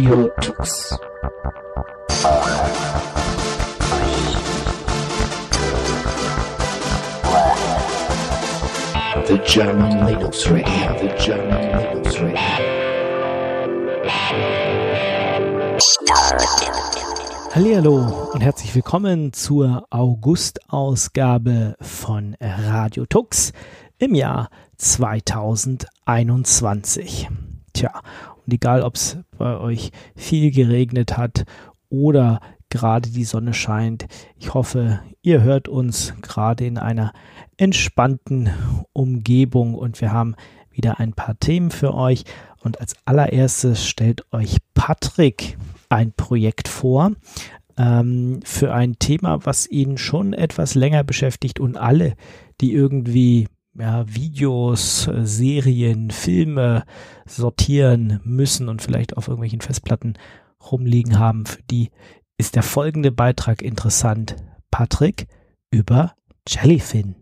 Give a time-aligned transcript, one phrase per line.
[0.00, 0.96] Radio Tux.
[9.26, 12.38] The German Linux Radio, the German Linux Radio.
[17.52, 23.52] Hallo und herzlich willkommen zur August-Ausgabe von Radio Tux
[23.98, 27.28] im Jahr 2021.
[27.72, 28.02] Tja,
[28.50, 31.44] und egal ob es bei euch viel geregnet hat
[31.88, 37.12] oder gerade die Sonne scheint, ich hoffe, ihr hört uns gerade in einer
[37.58, 38.50] entspannten
[38.92, 40.34] Umgebung und wir haben
[40.72, 42.24] wieder ein paar Themen für euch.
[42.60, 45.56] Und als allererstes stellt euch Patrick
[45.88, 47.12] ein Projekt vor
[47.78, 52.14] ähm, für ein Thema, was ihn schon etwas länger beschäftigt und alle,
[52.60, 53.46] die irgendwie
[53.78, 56.84] ja, Videos, äh, Serien, Filme
[57.30, 60.14] sortieren müssen und vielleicht auf irgendwelchen Festplatten
[60.70, 61.90] rumliegen haben, für die
[62.36, 64.36] ist der folgende Beitrag interessant.
[64.70, 65.26] Patrick
[65.70, 66.14] über
[66.48, 67.16] Jellyfin.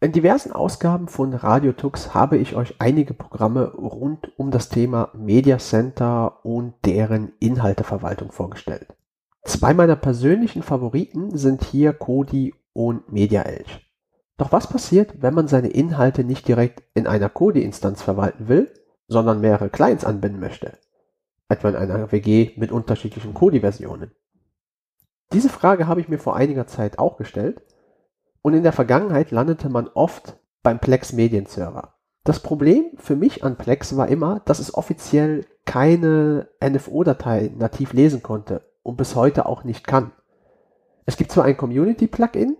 [0.00, 5.58] In diversen Ausgaben von RadioTux habe ich euch einige Programme rund um das Thema Media
[5.58, 8.94] Center und deren Inhalteverwaltung vorgestellt.
[9.44, 13.85] Zwei meiner persönlichen Favoriten sind hier Kodi und MediaEdge.
[14.36, 18.72] Doch was passiert, wenn man seine Inhalte nicht direkt in einer Kodi-Instanz verwalten will,
[19.08, 20.78] sondern mehrere Clients anbinden möchte?
[21.48, 24.10] Etwa in einer WG mit unterschiedlichen Kodi-Versionen.
[25.32, 27.62] Diese Frage habe ich mir vor einiger Zeit auch gestellt
[28.42, 31.94] und in der Vergangenheit landete man oft beim Plex Medienserver.
[32.24, 38.22] Das Problem für mich an Plex war immer, dass es offiziell keine NFO-Datei nativ lesen
[38.22, 40.12] konnte und bis heute auch nicht kann.
[41.06, 42.56] Es gibt zwar ein Community-Plugin,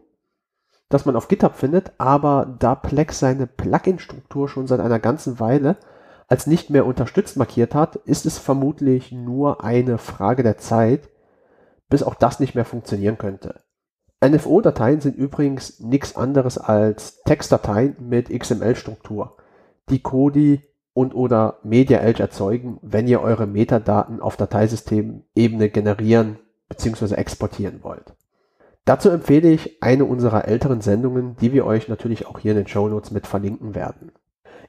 [0.89, 5.77] das man auf GitHub findet, aber da Plex seine Plugin-Struktur schon seit einer ganzen Weile
[6.29, 11.09] als nicht mehr unterstützt markiert hat, ist es vermutlich nur eine Frage der Zeit,
[11.89, 13.61] bis auch das nicht mehr funktionieren könnte.
[14.25, 19.37] NFO-Dateien sind übrigens nichts anderes als Textdateien mit XML-Struktur,
[19.89, 20.63] die Kodi
[20.95, 26.39] und oder MediaEdge erzeugen, wenn ihr eure Metadaten auf Dateisystemebene generieren
[26.69, 27.15] bzw.
[27.15, 28.15] exportieren wollt.
[28.87, 32.69] Dazu empfehle ich eine unserer älteren Sendungen, die wir euch natürlich auch hier in den
[32.69, 34.13] Show Notes mit verlinken werden.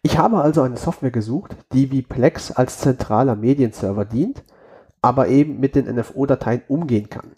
[0.01, 4.43] Ich habe also eine Software gesucht, die wie Plex als zentraler Medienserver dient,
[5.03, 7.35] aber eben mit den NFO-Dateien umgehen kann.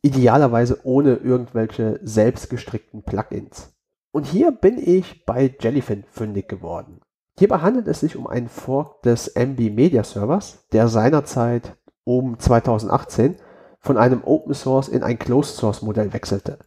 [0.00, 3.74] Idealerweise ohne irgendwelche selbstgestrickten Plugins.
[4.10, 7.00] Und hier bin ich bei Jellyfin fündig geworden.
[7.38, 13.36] Hierbei handelt es sich um einen Fork des MB Media Servers, der seinerzeit um 2018
[13.82, 16.58] von einem Open Source in ein Closed Source Modell wechselte.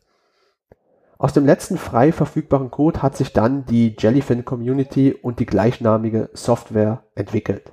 [1.17, 6.29] Aus dem letzten frei verfügbaren Code hat sich dann die Jellyfin Community und die gleichnamige
[6.33, 7.71] Software entwickelt.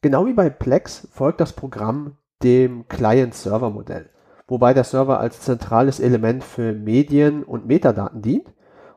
[0.00, 4.08] Genau wie bei Plex folgt das Programm dem Client-Server-Modell,
[4.46, 8.46] wobei der Server als zentrales Element für Medien und Metadaten dient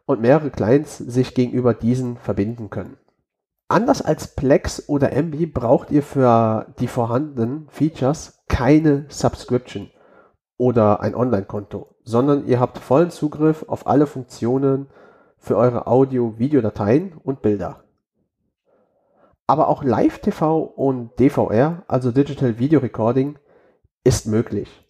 [0.05, 2.97] und mehrere Clients sich gegenüber diesen verbinden können.
[3.71, 9.89] Anders als Plex oder Emby braucht ihr für die vorhandenen Features keine Subscription
[10.57, 14.87] oder ein Online-Konto, sondern ihr habt vollen Zugriff auf alle Funktionen
[15.37, 17.85] für eure Audio-Videodateien und Bilder.
[19.47, 23.39] Aber auch Live-TV und DVR, also Digital Video Recording,
[24.03, 24.85] ist möglich.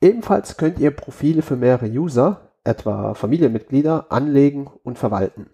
[0.00, 5.48] Ebenfalls könnt ihr Profile für mehrere User, etwa Familienmitglieder, anlegen und verwalten.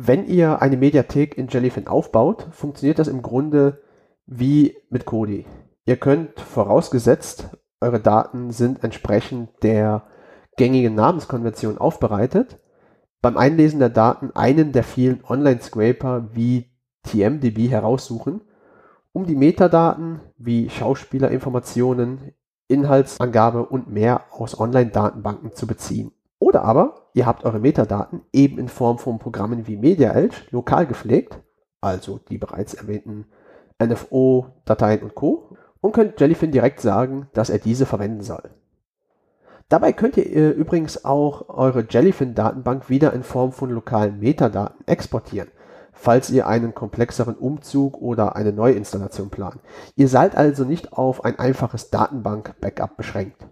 [0.00, 3.82] Wenn ihr eine Mediathek in Jellyfin aufbaut, funktioniert das im Grunde
[4.26, 5.44] wie mit Kodi.
[5.86, 10.06] Ihr könnt vorausgesetzt, eure Daten sind entsprechend der
[10.56, 12.60] gängigen Namenskonvention aufbereitet,
[13.22, 16.70] beim Einlesen der Daten einen der vielen Online-Scraper wie
[17.02, 18.42] TMDB heraussuchen,
[19.10, 22.34] um die Metadaten wie Schauspielerinformationen,
[22.68, 26.12] Inhaltsangabe und mehr aus Online-Datenbanken zu beziehen.
[26.38, 31.40] Oder aber ihr habt eure Metadaten eben in Form von Programmen wie MediaEdge lokal gepflegt,
[31.80, 33.26] also die bereits erwähnten
[33.82, 35.56] NFO-Dateien und Co.
[35.80, 38.50] und könnt Jellyfin direkt sagen, dass er diese verwenden soll.
[39.68, 45.50] Dabei könnt ihr äh, übrigens auch eure Jellyfin-Datenbank wieder in Form von lokalen Metadaten exportieren,
[45.92, 49.60] falls ihr einen komplexeren Umzug oder eine Neuinstallation plant.
[49.94, 53.46] Ihr seid also nicht auf ein einfaches Datenbank-Backup beschränkt.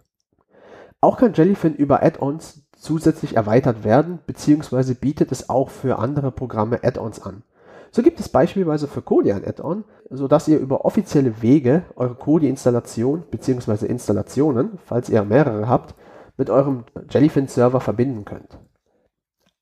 [1.02, 6.78] Auch kann Jellyfin über Add-ons zusätzlich erweitert werden, beziehungsweise bietet es auch für andere Programme
[6.82, 7.42] Add-ons an.
[7.90, 13.24] So gibt es beispielsweise für Kodi ein Add-on, sodass ihr über offizielle Wege eure Kodi-Installation
[13.30, 13.86] bzw.
[13.86, 15.94] Installationen, falls ihr mehrere habt,
[16.36, 18.58] mit eurem Jellyfin-Server verbinden könnt.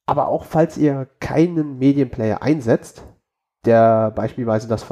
[0.06, 3.04] Aber auch falls ihr keinen Medienplayer einsetzt,
[3.64, 4.86] der beispielsweise das,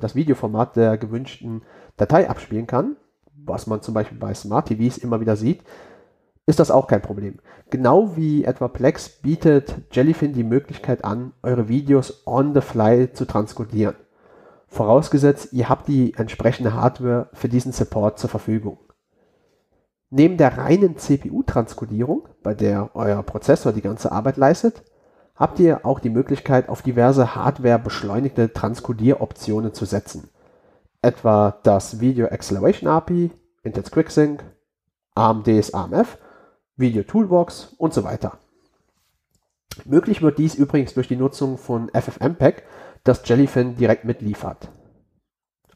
[0.00, 1.62] das Videoformat der gewünschten
[1.96, 2.96] Datei abspielen kann,
[3.32, 5.62] was man zum Beispiel bei Smart TVs immer wieder sieht,
[6.50, 7.38] ist das auch kein Problem.
[7.70, 13.24] Genau wie etwa Plex bietet Jellyfin die Möglichkeit an, eure Videos on the fly zu
[13.24, 13.94] transkodieren.
[14.66, 18.78] Vorausgesetzt, ihr habt die entsprechende Hardware für diesen Support zur Verfügung.
[20.10, 24.82] Neben der reinen CPU-Transkodierung, bei der euer Prozessor die ganze Arbeit leistet,
[25.36, 30.28] habt ihr auch die Möglichkeit, auf diverse Hardware-beschleunigte Transkodieroptionen zu setzen.
[31.00, 33.30] Etwa das Video Acceleration API,
[33.62, 34.42] Intel's QuickSync,
[35.14, 36.18] AMDs AMF
[36.80, 38.38] Video Toolbox und so weiter.
[39.84, 42.64] Möglich wird dies übrigens durch die Nutzung von FFmpeg,
[43.04, 44.68] das Jellyfin direkt mitliefert.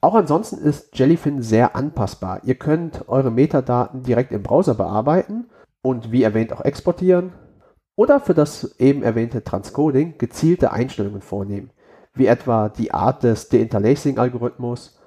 [0.01, 2.41] Auch ansonsten ist Jellyfin sehr anpassbar.
[2.45, 5.47] Ihr könnt eure Metadaten direkt im Browser bearbeiten
[5.83, 7.33] und wie erwähnt auch exportieren
[7.97, 11.71] oder für das eben erwähnte Transcoding gezielte Einstellungen vornehmen,
[12.13, 14.99] wie etwa die Art des Deinterlacing-Algorithmus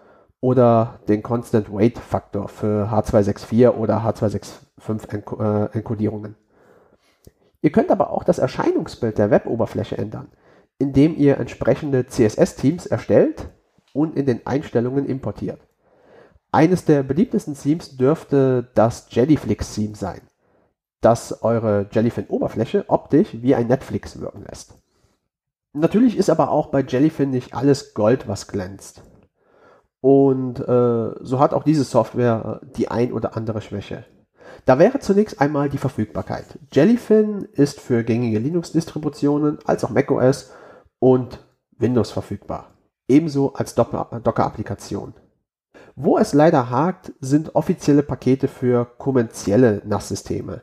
[0.48, 6.38] oder den Constant Weight Faktor für H264 oder H265 Enkodierungen.
[7.62, 10.30] Ihr könnt aber auch das Erscheinungsbild der Weboberfläche ändern,
[10.78, 13.50] indem ihr entsprechende CSS-Themes erstellt
[13.92, 15.60] und in den Einstellungen importiert.
[16.54, 20.22] Eines der beliebtesten Themes dürfte das Jellyflix-Theme sein,
[21.02, 24.76] das eure Jellyfin-Oberfläche optisch wie ein Netflix wirken lässt.
[25.74, 29.02] Natürlich ist aber auch bei Jellyfin nicht alles Gold, was glänzt.
[30.02, 34.06] Und äh, so hat auch diese Software äh, die ein oder andere Schwäche.
[34.66, 36.60] Da wäre zunächst einmal die Verfügbarkeit.
[36.72, 40.52] Jellyfin ist für gängige Linux-Distributionen als auch macOS
[41.00, 41.40] und
[41.78, 42.72] Windows verfügbar.
[43.08, 45.14] Ebenso als Docker-Applikation.
[45.96, 50.62] Wo es leider hakt, sind offizielle Pakete für kommerzielle NAS-Systeme.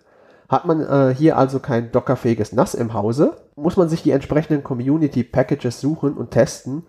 [0.48, 4.62] Hat man äh, hier also kein dockerfähiges NAS im Hause, muss man sich die entsprechenden
[4.62, 6.84] Community Packages suchen und testen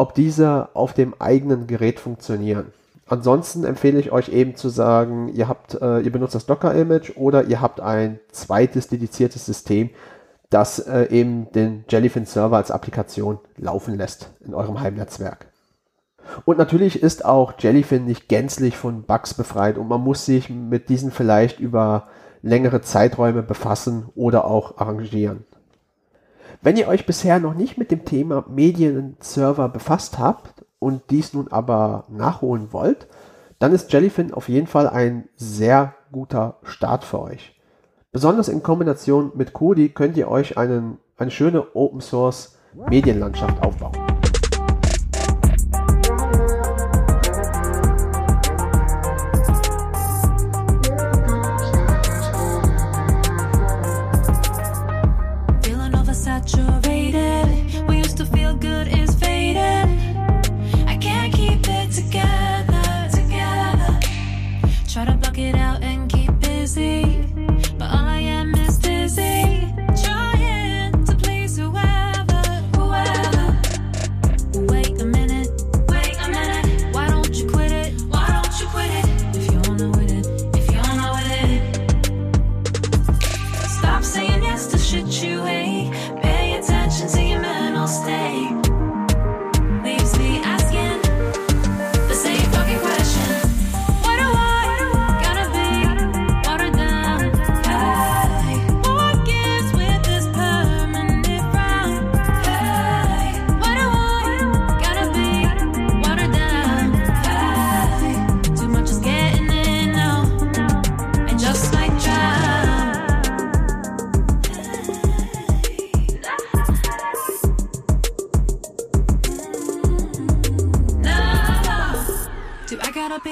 [0.00, 2.72] ob diese auf dem eigenen Gerät funktionieren.
[3.06, 7.44] Ansonsten empfehle ich euch eben zu sagen, ihr habt, äh, ihr benutzt das Docker-Image oder
[7.44, 9.90] ihr habt ein zweites dediziertes System,
[10.48, 15.48] das äh, eben den Jellyfin-Server als Applikation laufen lässt in eurem Heimnetzwerk.
[16.46, 20.88] Und natürlich ist auch Jellyfin nicht gänzlich von Bugs befreit und man muss sich mit
[20.88, 22.08] diesen vielleicht über
[22.40, 25.44] längere Zeiträume befassen oder auch arrangieren.
[26.62, 31.48] Wenn ihr euch bisher noch nicht mit dem Thema Medienserver befasst habt und dies nun
[31.48, 33.06] aber nachholen wollt,
[33.58, 37.58] dann ist Jellyfin auf jeden Fall ein sehr guter Start für euch.
[38.12, 42.58] Besonders in Kombination mit Kodi könnt ihr euch einen, eine schöne Open Source
[42.88, 44.09] Medienlandschaft aufbauen.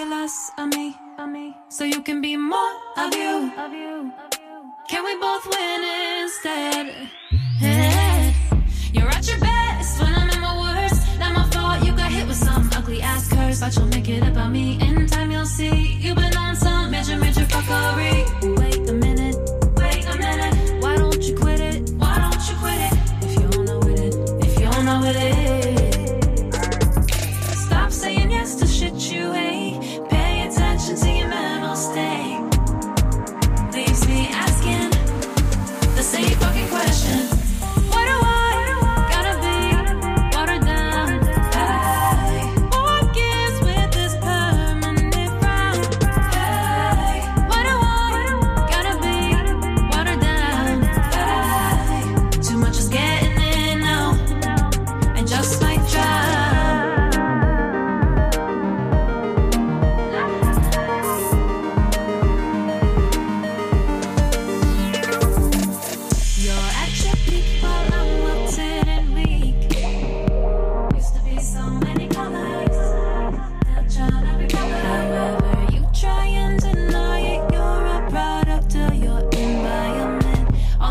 [0.09, 3.53] less of me, of me, so you can be more of you.
[3.59, 4.13] Of you.
[4.89, 5.81] Can we both win
[6.23, 6.87] instead?
[8.93, 11.19] You're at your best when I'm in my worst.
[11.19, 14.23] Not my fault you got hit with some ugly ass curse, but you'll make it
[14.27, 14.79] about me.
[14.81, 18.59] In time you'll see you've been on some major, major fuckery.
[18.59, 18.78] Wait.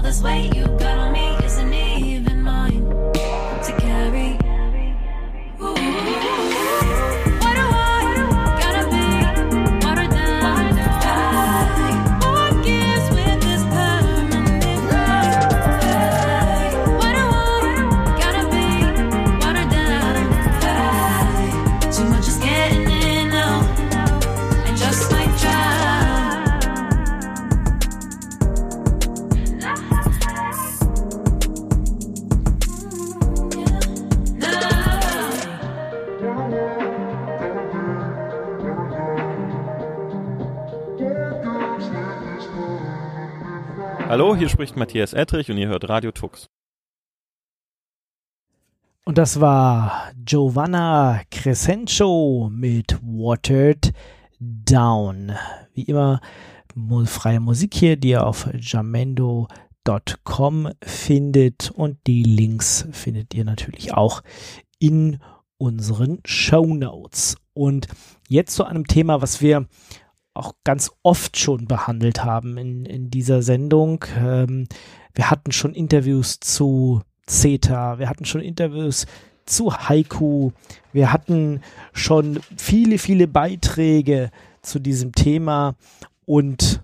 [0.08, 0.67] this way you
[44.38, 46.48] hier spricht Matthias Ettrich und ihr hört Radio Tux.
[49.04, 53.94] Und das war Giovanna Crescencio mit Watered
[54.40, 55.32] Down.
[55.74, 56.22] Wie immer
[57.06, 59.50] freie Musik hier, die ihr auf jamendo.com
[60.84, 64.22] findet und die Links findet ihr natürlich auch
[64.78, 65.18] in
[65.58, 67.38] unseren Show Notes.
[67.54, 67.88] Und
[68.28, 69.68] jetzt zu einem Thema, was wir
[70.38, 74.06] auch ganz oft schon behandelt haben in, in dieser Sendung.
[74.18, 74.68] Ähm,
[75.14, 79.06] wir hatten schon Interviews zu CETA, wir hatten schon Interviews
[79.46, 80.52] zu Haiku,
[80.94, 81.62] wir hatten
[81.94, 85.76] schon viele, viele Beiträge zu diesem Thema
[86.26, 86.84] und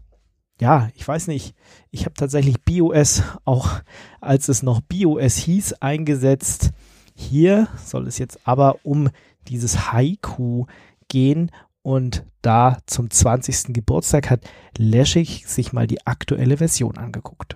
[0.59, 1.55] ja, ich weiß nicht,
[1.91, 3.81] ich habe tatsächlich BOS auch,
[4.21, 6.71] als es noch BOS hieß, eingesetzt.
[7.15, 9.09] Hier soll es jetzt aber um
[9.47, 10.65] dieses Haiku
[11.09, 11.51] gehen
[11.83, 13.73] und da zum 20.
[13.73, 14.41] Geburtstag hat
[14.77, 17.55] Leschig sich mal die aktuelle Version angeguckt.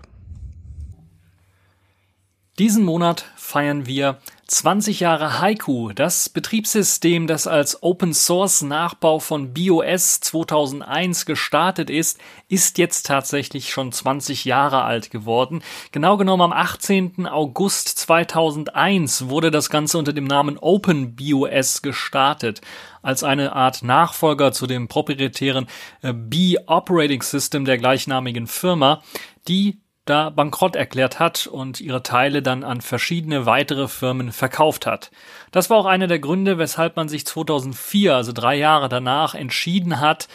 [2.59, 9.53] Diesen Monat feiern wir 20 Jahre Haiku, das Betriebssystem, das als Open Source Nachbau von
[9.53, 15.61] BOS 2001 gestartet ist, ist jetzt tatsächlich schon 20 Jahre alt geworden.
[15.91, 17.27] Genau genommen am 18.
[17.27, 22.61] August 2001 wurde das Ganze unter dem Namen OpenBOS gestartet
[23.03, 25.67] als eine Art Nachfolger zu dem proprietären
[26.01, 29.03] äh, B Operating System der gleichnamigen Firma,
[29.47, 35.11] die da bankrott erklärt hat und ihre Teile dann an verschiedene weitere Firmen verkauft hat.
[35.51, 39.99] Das war auch einer der Gründe, weshalb man sich 2004, also drei Jahre danach, entschieden
[39.99, 40.27] hat,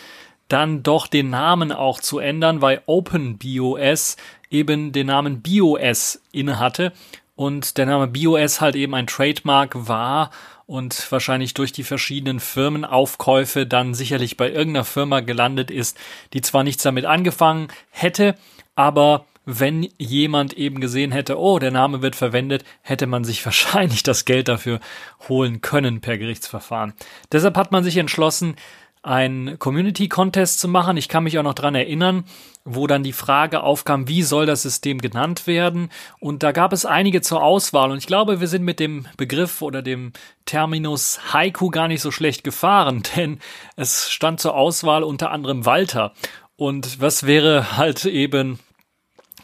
[0.49, 4.17] dann doch den Namen auch zu ändern, weil OpenBOS
[4.51, 6.93] eben den Namen BOS innehatte
[7.35, 10.31] und der Name BOS halt eben ein Trademark war
[10.67, 15.99] und wahrscheinlich durch die verschiedenen Firmenaufkäufe dann sicherlich bei irgendeiner Firma gelandet ist,
[16.33, 18.37] die zwar nichts damit angefangen hätte,
[18.75, 24.03] aber wenn jemand eben gesehen hätte, oh, der Name wird verwendet, hätte man sich wahrscheinlich
[24.03, 24.81] das Geld dafür
[25.29, 26.95] holen können per Gerichtsverfahren.
[27.31, 28.57] Deshalb hat man sich entschlossen,
[29.03, 30.97] einen Community Contest zu machen.
[30.97, 32.25] Ich kann mich auch noch dran erinnern,
[32.65, 35.91] wo dann die Frage aufkam, wie soll das System genannt werden?
[36.21, 37.91] Und da gab es einige zur Auswahl.
[37.91, 40.13] Und ich glaube, wir sind mit dem Begriff oder dem
[40.45, 43.41] Terminus Haiku gar nicht so schlecht gefahren, denn
[43.75, 46.13] es stand zur Auswahl unter anderem Walter.
[46.55, 48.61] Und was wäre halt eben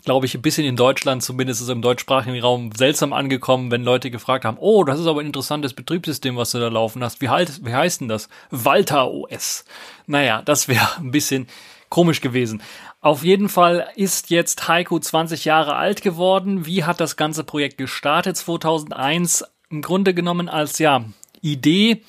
[0.04, 4.10] glaube ich, ein bisschen in Deutschland, zumindest ist im deutschsprachigen Raum, seltsam angekommen, wenn Leute
[4.10, 7.20] gefragt haben, oh, das ist aber ein interessantes Betriebssystem, was du da laufen hast.
[7.20, 8.28] Wie, halt, wie heißt denn das?
[8.50, 9.64] Walter OS.
[10.06, 11.46] Naja, das wäre ein bisschen
[11.88, 12.62] komisch gewesen.
[13.00, 16.66] Auf jeden Fall ist jetzt Heiko 20 Jahre alt geworden.
[16.66, 19.44] Wie hat das ganze Projekt gestartet 2001?
[19.70, 21.04] Im Grunde genommen als, ja,
[21.40, 22.02] Idee,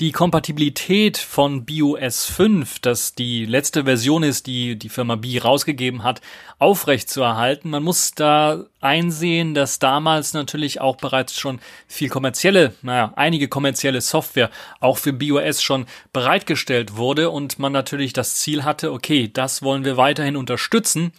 [0.00, 6.04] die Kompatibilität von BOS 5, das die letzte Version ist, die die Firma B rausgegeben
[6.04, 6.20] hat,
[6.58, 7.70] aufrecht zu erhalten.
[7.70, 14.02] Man muss da einsehen, dass damals natürlich auch bereits schon viel kommerzielle, naja, einige kommerzielle
[14.02, 14.50] Software
[14.80, 19.86] auch für BOS schon bereitgestellt wurde und man natürlich das Ziel hatte, okay, das wollen
[19.86, 21.12] wir weiterhin unterstützen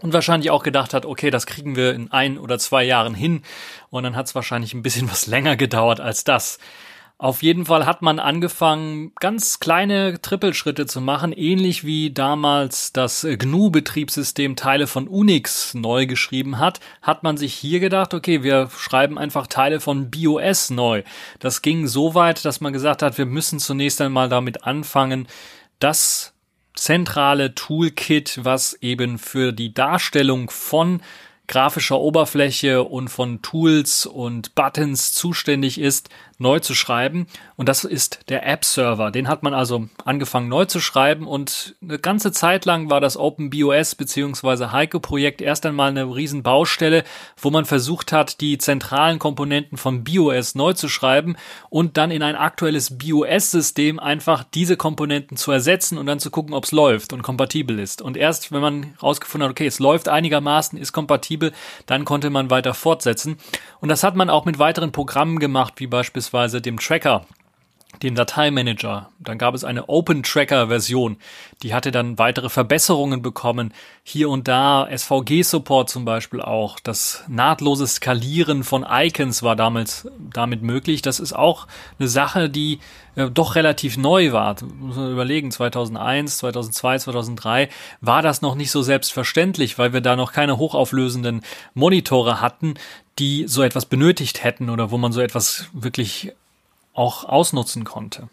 [0.00, 3.42] und wahrscheinlich auch gedacht hat, okay, das kriegen wir in ein oder zwei Jahren hin.
[3.90, 6.58] Und dann hat es wahrscheinlich ein bisschen was länger gedauert als das.
[7.22, 13.24] Auf jeden Fall hat man angefangen, ganz kleine Trippelschritte zu machen, ähnlich wie damals das
[13.24, 19.18] GNU-Betriebssystem Teile von Unix neu geschrieben hat, hat man sich hier gedacht, okay, wir schreiben
[19.18, 21.04] einfach Teile von BOS neu.
[21.38, 25.28] Das ging so weit, dass man gesagt hat, wir müssen zunächst einmal damit anfangen,
[25.78, 26.34] das
[26.74, 31.00] zentrale Toolkit, was eben für die Darstellung von
[31.52, 36.08] grafischer Oberfläche und von Tools und Buttons zuständig ist,
[36.42, 37.26] neu zu schreiben.
[37.56, 39.10] Und das ist der App-Server.
[39.10, 43.16] Den hat man also angefangen neu zu schreiben und eine ganze Zeit lang war das
[43.16, 44.66] OpenBOS bzw.
[44.72, 47.04] Heiko-Projekt erst einmal eine riesen Baustelle,
[47.40, 51.36] wo man versucht hat, die zentralen Komponenten von BOS neu zu schreiben
[51.70, 56.54] und dann in ein aktuelles BOS-System einfach diese Komponenten zu ersetzen und dann zu gucken,
[56.54, 58.02] ob es läuft und kompatibel ist.
[58.02, 61.52] Und erst wenn man herausgefunden hat, okay, es läuft einigermaßen, ist kompatibel,
[61.86, 63.36] dann konnte man weiter fortsetzen.
[63.80, 67.26] Und das hat man auch mit weiteren Programmen gemacht, wie beispielsweise dem Tracker,
[68.02, 69.10] dem Dateimanager.
[69.18, 71.16] Dann gab es eine Open Tracker Version.
[71.62, 73.72] Die hatte dann weitere Verbesserungen bekommen.
[74.02, 76.80] Hier und da SVG Support zum Beispiel auch.
[76.80, 81.02] Das nahtlose Skalieren von Icons war damals damit möglich.
[81.02, 81.66] Das ist auch
[81.98, 82.80] eine Sache, die
[83.14, 84.56] äh, doch relativ neu war.
[84.80, 87.68] Muss man überlegen, 2001, 2002, 2003
[88.00, 91.42] war das noch nicht so selbstverständlich, weil wir da noch keine hochauflösenden
[91.74, 92.74] Monitore hatten,
[93.18, 96.32] die so etwas benötigt hätten oder wo man so etwas wirklich
[96.94, 98.28] auch ausnutzen konnte.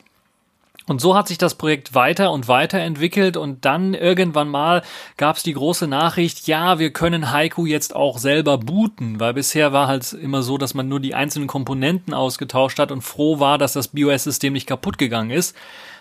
[0.89, 4.81] Und so hat sich das Projekt weiter und weiter entwickelt und dann irgendwann mal
[5.17, 9.71] gab es die große Nachricht, ja, wir können Haiku jetzt auch selber booten, weil bisher
[9.71, 13.59] war halt immer so, dass man nur die einzelnen Komponenten ausgetauscht hat und froh war,
[13.59, 15.55] dass das BOS-System nicht kaputt gegangen ist.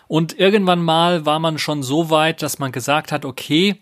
[0.06, 3.76] Und irgendwann mal war man schon so weit, dass man gesagt hat, okay,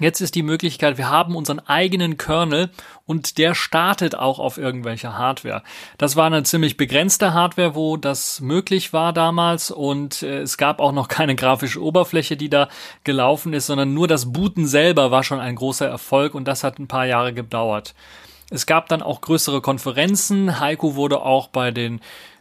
[0.00, 2.70] Jetzt ist die Möglichkeit, wir haben unseren eigenen Kernel
[3.06, 5.62] und der startet auch auf irgendwelcher Hardware.
[5.98, 10.80] Das war eine ziemlich begrenzte Hardware, wo das möglich war damals und äh, es gab
[10.80, 12.68] auch noch keine grafische Oberfläche, die da
[13.04, 16.80] gelaufen ist, sondern nur das Booten selber war schon ein großer Erfolg und das hat
[16.80, 17.94] ein paar Jahre gedauert.
[18.50, 20.58] Es gab dann auch größere Konferenzen.
[20.58, 22.00] Heiko wurde auch bei den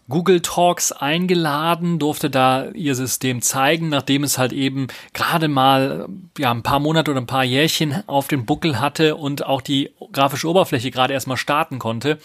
[0.10, 6.51] Google Talks eingeladen, durfte da ihr System zeigen, nachdem es halt eben gerade mal ja
[6.51, 10.50] ein paar Monate oder ein paar Jährchen auf dem Buckel hatte und auch die grafische
[10.50, 12.20] Oberfläche gerade erstmal starten konnte.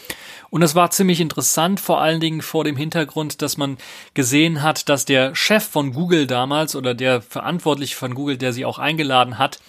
[0.50, 3.78] Und es war ziemlich interessant, vor allen Dingen vor dem Hintergrund, dass man
[4.12, 8.64] gesehen hat, dass der Chef von Google damals oder der Verantwortliche von Google, der sie
[8.64, 9.60] auch eingeladen hat,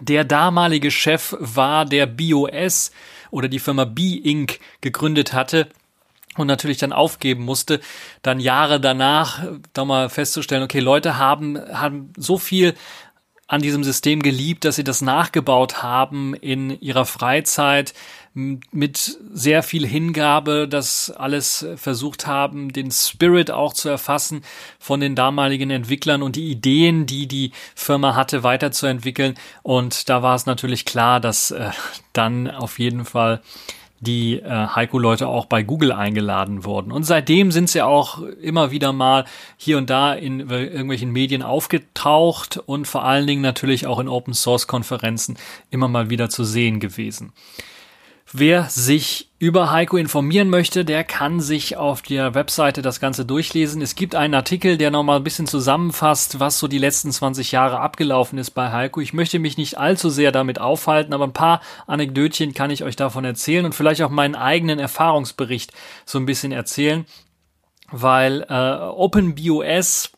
[0.00, 2.92] der damalige Chef war, der BOS
[3.30, 4.58] oder die Firma B-Inc.
[4.82, 5.68] gegründet hatte
[6.36, 7.80] und natürlich dann aufgeben musste,
[8.22, 12.74] dann Jahre danach da mal festzustellen, okay, Leute haben, haben so viel
[13.52, 17.92] an diesem System geliebt, dass sie das nachgebaut haben in ihrer Freizeit
[18.34, 24.42] mit sehr viel Hingabe, das alles versucht haben, den Spirit auch zu erfassen
[24.78, 29.34] von den damaligen Entwicklern und die Ideen, die die Firma hatte, weiterzuentwickeln.
[29.62, 31.72] Und da war es natürlich klar, dass äh,
[32.14, 33.42] dann auf jeden Fall
[34.02, 36.90] die äh, Heiko-Leute auch bei Google eingeladen wurden.
[36.90, 39.24] Und seitdem sind sie auch immer wieder mal
[39.56, 45.38] hier und da in irgendwelchen Medien aufgetaucht und vor allen Dingen natürlich auch in Open-Source-Konferenzen
[45.70, 47.32] immer mal wieder zu sehen gewesen.
[48.34, 53.82] Wer sich über Heiko informieren möchte, der kann sich auf der Webseite das Ganze durchlesen.
[53.82, 57.80] Es gibt einen Artikel, der nochmal ein bisschen zusammenfasst, was so die letzten 20 Jahre
[57.80, 59.00] abgelaufen ist bei Heiko.
[59.02, 62.96] Ich möchte mich nicht allzu sehr damit aufhalten, aber ein paar Anekdötchen kann ich euch
[62.96, 65.74] davon erzählen und vielleicht auch meinen eigenen Erfahrungsbericht
[66.06, 67.04] so ein bisschen erzählen,
[67.90, 70.10] weil äh, OpenBOS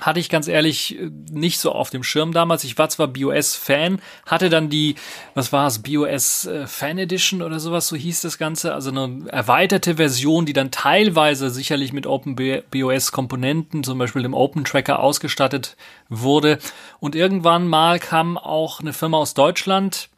[0.00, 2.64] hatte ich ganz ehrlich äh, nicht so auf dem Schirm damals.
[2.64, 4.96] Ich war zwar BOS-Fan, hatte dann die,
[5.34, 9.28] was war es, BOS äh, Fan Edition oder sowas, so hieß das Ganze, also eine
[9.28, 15.76] erweiterte Version, die dann teilweise sicherlich mit OpenBOS-Komponenten, zum Beispiel dem Open Tracker, ausgestattet
[16.08, 16.58] wurde.
[16.98, 20.08] Und irgendwann mal kam auch eine Firma aus Deutschland,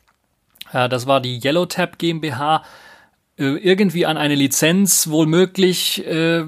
[0.73, 2.92] äh, das war die Yellowtap GmbH, äh,
[3.37, 6.07] irgendwie an eine Lizenz wohl möglich.
[6.07, 6.45] Äh,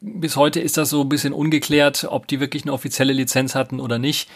[0.00, 3.80] bis heute ist das so ein bisschen ungeklärt, ob die wirklich eine offizielle Lizenz hatten
[3.80, 4.28] oder nicht.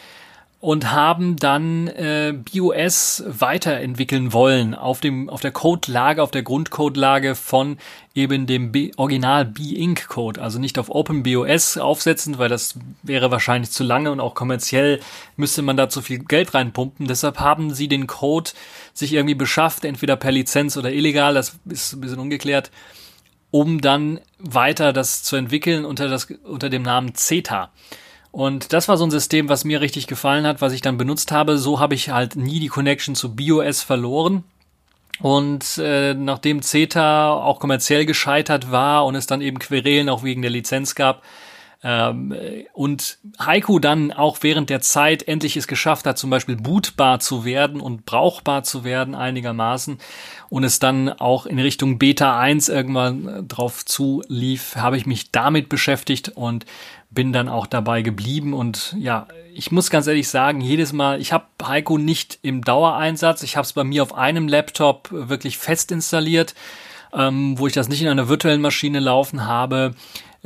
[0.59, 7.35] Und haben dann äh, BOS weiterentwickeln wollen auf dem auf der Codelage, auf der Grundcodelage
[7.35, 7.77] von
[8.15, 13.71] eben dem B Original B-Ink Code, also nicht auf OpenBOS aufsetzen, weil das wäre wahrscheinlich
[13.71, 15.01] zu lange und auch kommerziell
[15.37, 17.07] müsste man da zu viel Geld reinpumpen.
[17.07, 18.53] Deshalb haben sie den Code
[18.95, 22.71] sich irgendwie beschafft, entweder per Lizenz oder illegal, das ist ein bisschen ungeklärt,
[23.51, 27.71] um dann weiter das zu entwickeln unter, das, unter dem Namen CETA.
[28.37, 31.33] Und das war so ein System, was mir richtig gefallen hat, was ich dann benutzt
[31.33, 31.57] habe.
[31.57, 34.45] So habe ich halt nie die Connection zu BOS verloren.
[35.21, 40.43] Und äh, nachdem CETA auch kommerziell gescheitert war und es dann eben Querelen auch wegen
[40.43, 41.23] der Lizenz gab,
[41.83, 42.35] ähm,
[42.73, 47.45] und Haiku dann auch während der Zeit endlich es geschafft hat, zum Beispiel bootbar zu
[47.45, 49.99] werden und brauchbar zu werden einigermaßen
[50.49, 55.69] und es dann auch in Richtung Beta 1 irgendwann drauf zulief, habe ich mich damit
[55.69, 56.65] beschäftigt und
[57.11, 61.33] bin dann auch dabei geblieben und ja, ich muss ganz ehrlich sagen, jedes Mal, ich
[61.33, 65.93] habe Heiko nicht im Dauereinsatz, ich habe es bei mir auf einem Laptop wirklich fest
[65.93, 66.55] installiert
[67.17, 69.95] ähm, wo ich das nicht in einer virtuellen Maschine laufen habe.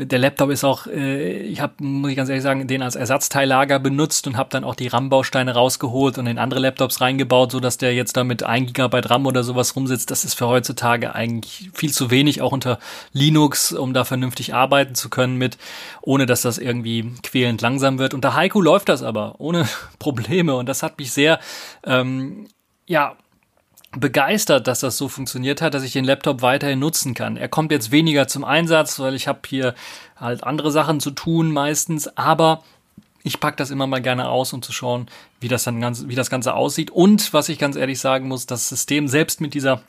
[0.06, 3.78] Der Laptop ist auch, äh, ich habe, muss ich ganz ehrlich sagen, den als Ersatzteillager
[3.78, 7.76] benutzt und habe dann auch die RAM-Bausteine rausgeholt und in andere Laptops reingebaut, so dass
[7.76, 10.10] der jetzt da mit 1 Gigabyte RAM oder sowas rumsitzt.
[10.10, 12.78] Das ist für heutzutage eigentlich viel zu wenig, auch unter
[13.12, 15.58] Linux, um da vernünftig arbeiten zu können mit,
[16.00, 18.14] ohne dass das irgendwie quälend langsam wird.
[18.14, 21.40] Unter Haiku läuft das aber ohne Probleme und das hat mich sehr,
[21.84, 22.48] ähm,
[22.86, 23.16] ja,
[23.96, 27.36] begeistert, dass das so funktioniert hat, dass ich den Laptop weiterhin nutzen kann.
[27.36, 29.74] Er kommt jetzt weniger zum Einsatz, weil ich habe hier
[30.16, 32.62] halt andere Sachen zu tun meistens, aber
[33.22, 35.06] ich pack das immer mal gerne aus, um zu schauen,
[35.40, 36.90] wie das dann ganz, wie das Ganze aussieht.
[36.90, 39.82] Und was ich ganz ehrlich sagen muss, das System selbst mit dieser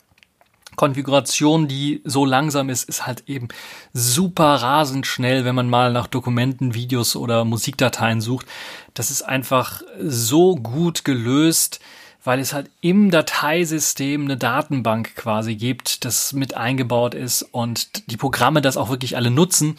[0.74, 3.48] Konfiguration, die so langsam ist, ist halt eben
[3.92, 8.46] super rasend schnell, wenn man mal nach Dokumenten, Videos oder Musikdateien sucht.
[8.94, 11.80] Das ist einfach so gut gelöst
[12.24, 18.16] weil es halt im Dateisystem eine Datenbank quasi gibt, das mit eingebaut ist und die
[18.16, 19.76] Programme das auch wirklich alle nutzen,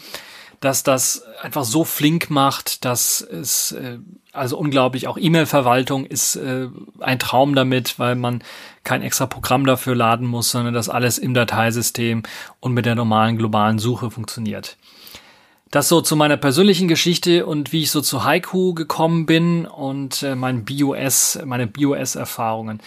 [0.60, 3.98] dass das einfach so flink macht, dass es äh,
[4.32, 6.68] also unglaublich auch E-Mail-Verwaltung ist äh,
[7.00, 8.42] ein Traum damit, weil man
[8.82, 12.22] kein extra Programm dafür laden muss, sondern das alles im Dateisystem
[12.60, 14.76] und mit der normalen globalen Suche funktioniert.
[15.74, 20.22] Das so zu meiner persönlichen Geschichte und wie ich so zu Haiku gekommen bin und
[20.22, 22.78] äh, mein BOS, meine BOS-Erfahrungen.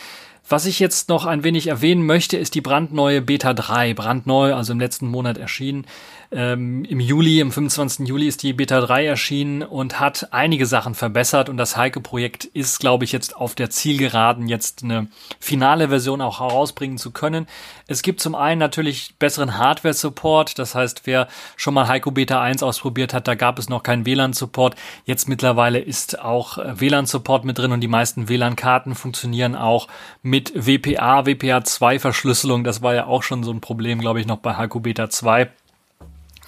[0.48, 4.72] Was ich jetzt noch ein wenig erwähnen möchte, ist die brandneue Beta 3, brandneu, also
[4.72, 5.86] im letzten Monat erschienen.
[6.30, 8.06] Ähm, Im Juli, im 25.
[8.06, 12.80] Juli ist die Beta 3 erschienen und hat einige Sachen verbessert und das Heike-Projekt ist,
[12.80, 15.08] glaube ich, jetzt auf der Zielgeraden, jetzt eine
[15.40, 17.48] finale Version auch herausbringen zu können.
[17.88, 22.62] Es gibt zum einen natürlich besseren Hardware-Support, das heißt, wer schon mal Heiko Beta 1
[22.62, 24.76] ausprobiert hat, da gab es noch keinen WLAN-Support.
[25.06, 29.88] Jetzt mittlerweile ist auch äh, WLAN-Support mit drin und die meisten WLAN-Karten funktionieren auch
[30.24, 32.66] mit WPA, WPA 2 Verschlüsselung.
[32.66, 35.50] Das war ja auch schon so ein Problem, glaube ich, noch bei Heiko Beta 2.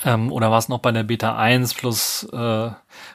[0.05, 2.69] Ähm, oder war es noch bei der Beta 1 plus äh,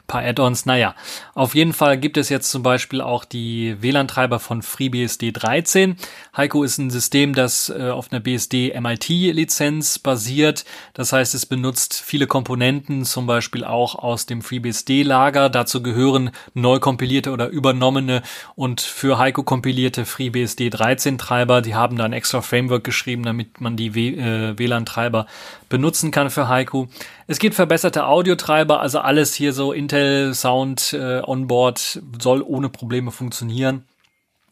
[0.06, 0.66] paar Add-ons?
[0.66, 0.94] Naja,
[1.34, 5.96] auf jeden Fall gibt es jetzt zum Beispiel auch die WLAN-Treiber von FreeBSD 13.
[6.36, 10.64] Heiko ist ein System, das äh, auf einer BSD MIT-Lizenz basiert.
[10.92, 15.50] Das heißt, es benutzt viele Komponenten, zum Beispiel auch aus dem FreeBSD-Lager.
[15.50, 18.22] Dazu gehören neu kompilierte oder übernommene
[18.54, 21.60] und für Heiko kompilierte FreeBSD 13-Treiber.
[21.60, 25.26] Die haben da ein extra Framework geschrieben, damit man die äh, WLAN-Treiber
[25.68, 26.88] benutzen kann für Heiko.
[27.26, 33.10] Es gibt verbesserte Audiotreiber, also alles hier so Intel Sound äh, Onboard soll ohne Probleme
[33.10, 33.84] funktionieren.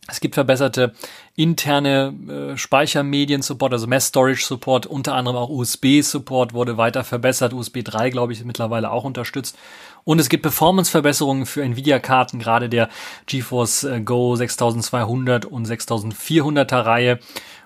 [0.08, 0.94] Es gibt verbesserte
[1.36, 7.52] interne äh, Speichermedien-Support, also Mass Storage Support, unter anderem auch USB-Support wurde weiter verbessert.
[7.52, 9.56] USB 3, glaube ich, ist mittlerweile auch unterstützt.
[10.04, 12.88] Und es gibt Performance-Verbesserungen für Nvidia-Karten, gerade der
[13.26, 17.18] GeForce äh, Go 6200 und 6400er Reihe.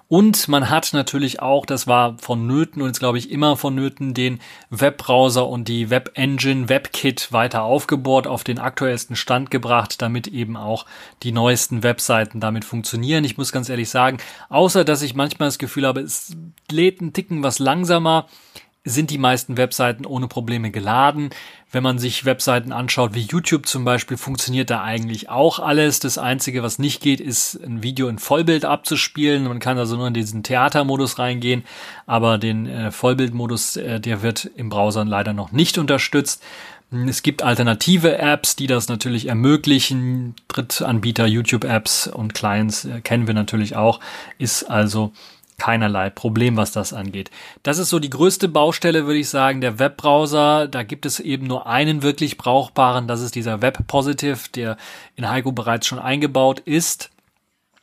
[0.08, 4.40] Und man hat natürlich auch, das war vonnöten und ist glaube ich immer vonnöten, den
[4.70, 10.86] Webbrowser und die Web-Engine, WebKit weiter aufgebohrt, auf den aktuellsten Stand gebracht, damit eben auch
[11.24, 13.24] die neuesten Webseiten damit funktionieren.
[13.24, 16.36] Ich muss ganz ehrlich sagen, außer dass ich manchmal das Gefühl habe, es
[16.70, 18.26] lädt einen Ticken was langsamer,
[18.86, 21.30] sind die meisten Webseiten ohne Probleme geladen.
[21.72, 25.98] Wenn man sich Webseiten anschaut, wie YouTube zum Beispiel, funktioniert da eigentlich auch alles.
[25.98, 29.44] Das Einzige, was nicht geht, ist ein Video in Vollbild abzuspielen.
[29.44, 31.64] Man kann also nur in diesen Theatermodus reingehen,
[32.06, 36.42] aber den äh, Vollbildmodus, äh, der wird im Browser leider noch nicht unterstützt.
[37.08, 40.36] Es gibt alternative Apps, die das natürlich ermöglichen.
[40.46, 43.98] Drittanbieter, YouTube-Apps und Clients äh, kennen wir natürlich auch.
[44.38, 45.12] Ist also
[45.58, 47.30] keinerlei Problem, was das angeht.
[47.62, 50.68] Das ist so die größte Baustelle, würde ich sagen, der Webbrowser.
[50.68, 54.76] Da gibt es eben nur einen wirklich brauchbaren, das ist dieser Web Positive, der
[55.14, 57.10] in Heiko bereits schon eingebaut ist.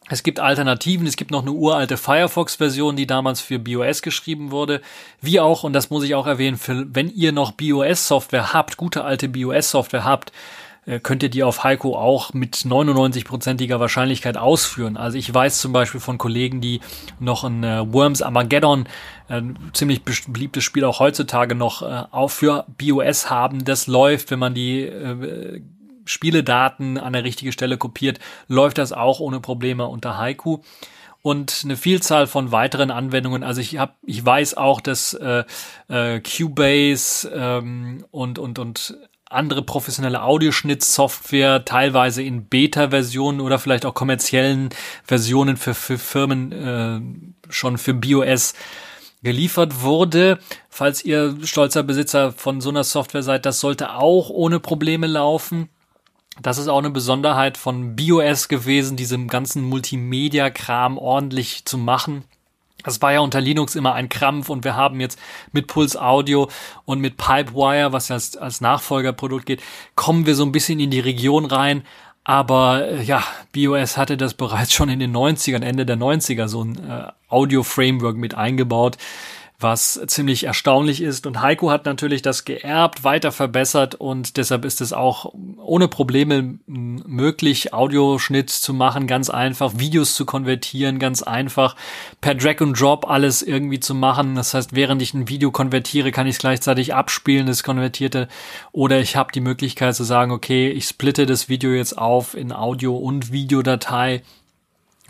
[0.09, 4.81] Es gibt Alternativen, es gibt noch eine uralte Firefox-Version, die damals für BOS geschrieben wurde.
[5.21, 9.05] Wie auch, und das muss ich auch erwähnen, für, wenn ihr noch BOS-Software habt, gute
[9.05, 10.33] alte BOS-Software habt,
[11.01, 14.97] könnt ihr die auf Heiko auch mit 99%iger Wahrscheinlichkeit ausführen.
[14.97, 16.81] Also ich weiß zum Beispiel von Kollegen, die
[17.19, 18.87] noch ein äh, Worms Armageddon,
[19.29, 23.63] ein ziemlich beliebtes Spiel auch heutzutage noch äh, auch für BOS haben.
[23.63, 25.61] Das läuft, wenn man die äh,
[26.05, 30.59] Spieledaten an der richtige Stelle kopiert, läuft das auch ohne Probleme unter Haiku
[31.21, 33.43] und eine Vielzahl von weiteren Anwendungen.
[33.43, 35.45] Also ich habe, ich weiß auch, dass äh,
[35.87, 38.97] äh, Cubase ähm, und und und
[39.33, 44.69] andere professionelle Audioschnittsoftware, teilweise in Beta-Versionen oder vielleicht auch kommerziellen
[45.03, 48.53] Versionen für, für Firmen äh, schon für BOS
[49.23, 50.39] geliefert wurde.
[50.69, 55.69] Falls ihr stolzer Besitzer von so einer Software seid, das sollte auch ohne Probleme laufen.
[56.41, 62.23] Das ist auch eine Besonderheit von BOS gewesen, diesem ganzen Multimedia-Kram ordentlich zu machen
[62.83, 65.19] Das war ja unter Linux immer ein Krampf und wir haben jetzt
[65.51, 66.49] mit Pulse Audio
[66.85, 69.61] und mit Pipewire, was ja als, als Nachfolgerprodukt geht,
[69.95, 71.83] kommen wir so ein bisschen in die Region rein.
[72.23, 76.63] Aber äh, ja, BOS hatte das bereits schon in den 90ern, Ende der 90er, so
[76.63, 78.97] ein äh, Audio-Framework mit eingebaut
[79.63, 81.25] was ziemlich erstaunlich ist.
[81.25, 86.59] Und Heiko hat natürlich das geerbt, weiter verbessert und deshalb ist es auch ohne Probleme
[86.67, 91.75] möglich, Audioschnitt zu machen, ganz einfach, Videos zu konvertieren, ganz einfach,
[92.21, 94.35] per Drag and Drop alles irgendwie zu machen.
[94.35, 98.27] Das heißt, während ich ein Video konvertiere, kann ich es gleichzeitig abspielen, das konvertierte,
[98.71, 102.51] oder ich habe die Möglichkeit zu sagen, okay, ich splitte das Video jetzt auf in
[102.51, 104.21] Audio- und Videodatei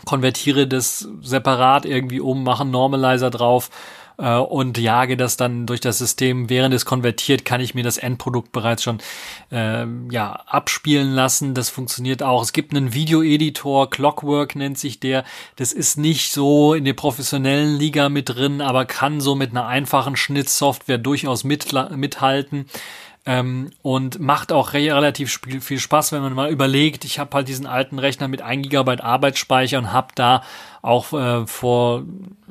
[0.04, 3.70] konvertiere das separat irgendwie um, mache einen Normalizer drauf
[4.18, 6.48] äh, und jage das dann durch das System.
[6.50, 8.98] Während es konvertiert, kann ich mir das Endprodukt bereits schon
[9.50, 11.54] äh, ja abspielen lassen.
[11.54, 12.42] Das funktioniert auch.
[12.42, 15.24] Es gibt einen Videoeditor, Clockwork nennt sich der.
[15.56, 19.66] Das ist nicht so in der professionellen Liga mit drin, aber kann so mit einer
[19.66, 22.66] einfachen Schnittsoftware durchaus mit, mithalten.
[23.26, 27.48] Ähm, und macht auch re relativ viel Spaß, wenn man mal überlegt, ich habe halt
[27.48, 30.42] diesen alten Rechner mit 1 GB Arbeitsspeicher und habe da
[30.82, 32.04] auch äh, vor,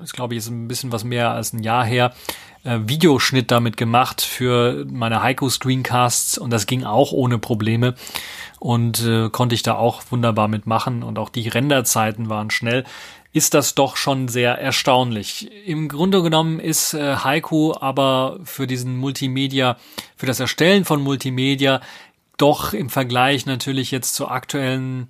[0.04, 2.14] ich glaube, jetzt ein bisschen was mehr als ein Jahr her,
[2.64, 7.94] äh, Videoschnitt damit gemacht für meine Heiko Screencasts und das ging auch ohne Probleme
[8.60, 12.84] und äh, konnte ich da auch wunderbar mitmachen und auch die Renderzeiten waren schnell
[13.34, 15.50] ist das doch schon sehr erstaunlich.
[15.66, 19.78] Im Grunde genommen ist äh, Haiku aber für diesen Multimedia,
[20.16, 21.82] für das Erstellen von Multimedia
[22.38, 25.08] doch im Vergleich natürlich jetzt zur aktuellen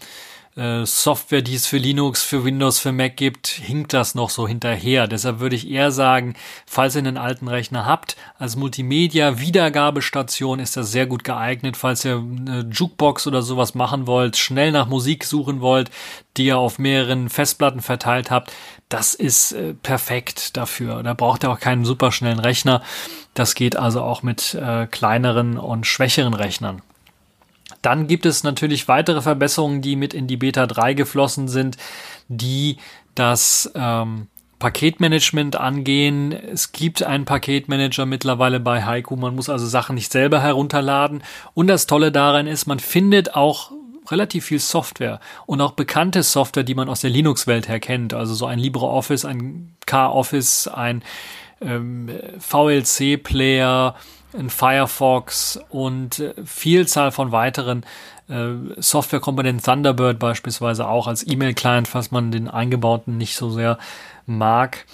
[0.56, 4.48] äh, Software, die es für Linux, für Windows, für Mac gibt, hinkt das noch so
[4.48, 5.08] hinterher.
[5.08, 6.36] Deshalb würde ich eher sagen,
[6.66, 11.78] falls ihr einen alten Rechner habt, als Multimedia-Wiedergabestation ist das sehr gut geeignet.
[11.78, 15.90] Falls ihr eine Jukebox oder sowas machen wollt, schnell nach Musik suchen wollt,
[16.38, 18.52] die ihr auf mehreren Festplatten verteilt habt,
[18.90, 21.02] das ist äh, perfekt dafür.
[21.02, 22.84] Da braucht ihr auch keinen superschnellen Rechner.
[23.34, 26.84] Das geht also auch mit äh, kleineren und schwächeren Rechnern.
[27.84, 31.78] Dann gibt es natürlich weitere Verbesserungen, die mit in die Beta 3 geflossen sind,
[32.28, 32.78] die
[33.14, 36.32] das ähm, Paketmanagement angehen.
[36.32, 39.18] Es gibt einen Paketmanager mittlerweile bei Haiku.
[39.18, 41.22] Man muss also Sachen nicht selber herunterladen.
[41.54, 43.72] Und das Tolle daran ist, man findet auch
[44.10, 48.14] relativ viel Software und auch bekannte Software, die man aus der Linux-Welt her kennt.
[48.14, 51.04] Also so ein LibreOffice, ein K-Office, ein
[51.62, 53.96] ähm, VLC-Player,
[54.34, 57.86] ein Firefox und äh, Vielzahl von weiteren
[58.30, 63.78] äh, Softwarekomponenten, Thunderbird beispielsweise auch als E-Mail-Client, falls man den eingebauten nicht so sehr
[64.26, 64.86] mag,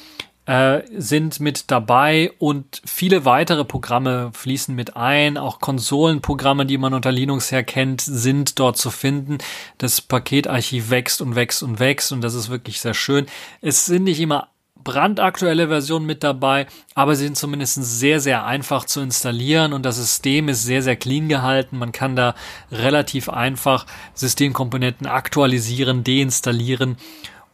[0.50, 5.38] äh, sind mit dabei und viele weitere Programme fließen mit ein.
[5.38, 9.38] Auch Konsolenprogramme, die man unter Linux her kennt, sind dort zu finden.
[9.78, 13.28] Das Paketarchiv wächst und wächst und wächst und das ist wirklich sehr schön.
[13.62, 14.48] Es sind nicht immer
[14.84, 19.98] brandaktuelle Version mit dabei, aber sie sind zumindest sehr, sehr einfach zu installieren und das
[19.98, 21.78] System ist sehr, sehr clean gehalten.
[21.78, 22.36] Man kann da
[22.72, 26.98] relativ einfach Systemkomponenten aktualisieren, deinstallieren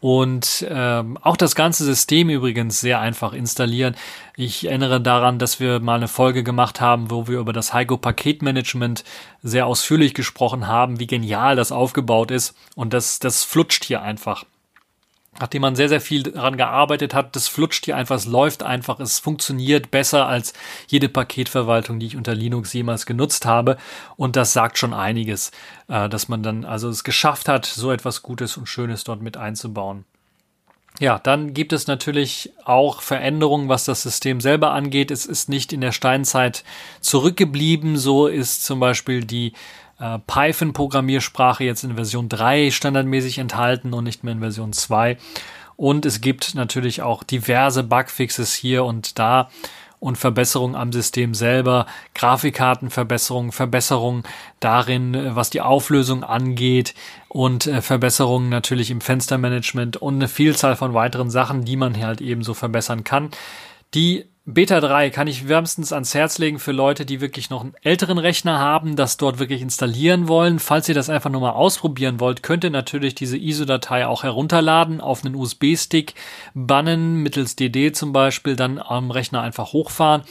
[0.01, 3.95] und ähm, auch das ganze System übrigens sehr einfach installieren.
[4.35, 7.97] Ich erinnere daran, dass wir mal eine Folge gemacht haben, wo wir über das Heiko
[7.97, 9.03] Paketmanagement
[9.41, 14.45] sehr ausführlich gesprochen haben, wie genial das aufgebaut ist und das, das flutscht hier einfach
[15.39, 18.99] nachdem man sehr, sehr viel daran gearbeitet hat, das flutscht hier einfach, es läuft einfach,
[18.99, 20.53] es funktioniert besser als
[20.87, 23.77] jede Paketverwaltung, die ich unter Linux jemals genutzt habe.
[24.15, 25.51] Und das sagt schon einiges,
[25.87, 29.37] äh, dass man dann also es geschafft hat, so etwas Gutes und Schönes dort mit
[29.37, 30.05] einzubauen.
[30.99, 35.11] Ja, dann gibt es natürlich auch Veränderungen, was das System selber angeht.
[35.11, 36.63] Es ist nicht in der Steinzeit
[37.01, 37.97] zurückgeblieben.
[37.97, 39.51] So ist zum Beispiel die
[39.99, 45.17] äh, Python-Programmiersprache jetzt in Version 3 standardmäßig enthalten und nicht mehr in Version 2.
[45.77, 49.49] Und es gibt natürlich auch diverse Bugfixes hier und da
[49.99, 54.23] und Verbesserungen am System selber, Grafikkartenverbesserungen, Verbesserungen
[54.59, 56.93] darin, was die Auflösung angeht
[57.27, 62.21] und äh, Verbesserungen natürlich im Fenstermanagement und eine Vielzahl von weiteren Sachen, die man halt
[62.21, 63.31] eben so verbessern kann.
[63.93, 67.73] Die Beta 3 kann ich wärmstens ans Herz legen für Leute, die wirklich noch einen
[67.81, 70.59] älteren Rechner haben, das dort wirklich installieren wollen.
[70.59, 75.01] Falls ihr das einfach nur mal ausprobieren wollt, könnt ihr natürlich diese ISO-Datei auch herunterladen,
[75.01, 76.13] auf einen USB-Stick
[76.53, 80.21] bannen, mittels DD zum Beispiel, dann am Rechner einfach hochfahren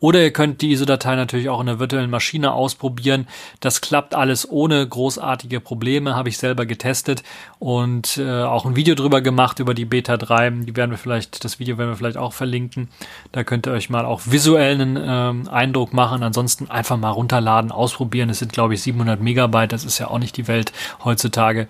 [0.00, 3.26] oder ihr könnt die ISO-Datei natürlich auch in der virtuellen Maschine ausprobieren.
[3.60, 7.22] Das klappt alles ohne großartige Probleme, habe ich selber getestet
[7.58, 10.50] und äh, auch ein Video drüber gemacht über die Beta 3.
[10.50, 12.88] Die werden wir vielleicht, das Video werden wir vielleicht auch verlinken.
[13.32, 16.22] Da könnt ihr euch mal auch visuell einen ähm, Eindruck machen.
[16.22, 18.30] Ansonsten einfach mal runterladen, ausprobieren.
[18.30, 19.72] Es sind glaube ich 700 Megabyte.
[19.72, 20.72] Das ist ja auch nicht die Welt
[21.04, 21.66] heutzutage.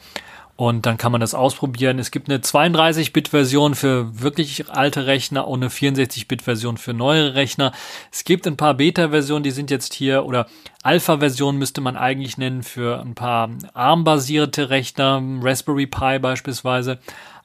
[0.58, 2.00] Und dann kann man das ausprobieren.
[2.00, 7.70] Es gibt eine 32-Bit-Version für wirklich alte Rechner und eine 64-Bit-Version für neuere Rechner.
[8.10, 10.48] Es gibt ein paar Beta-Versionen, die sind jetzt hier oder
[10.82, 16.98] Alpha-Version müsste man eigentlich nennen für ein paar ARM-basierte Rechner, Raspberry Pi beispielsweise.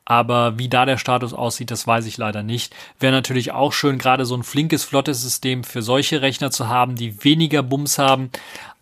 [0.06, 2.76] Aber wie da der Status aussieht, das weiß ich leider nicht.
[3.00, 6.96] Wäre natürlich auch schön, gerade so ein flinkes, flottes System für solche Rechner zu haben,
[6.96, 8.32] die weniger Bums haben.